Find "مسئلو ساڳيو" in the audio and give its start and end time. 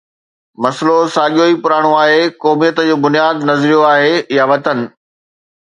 0.63-1.43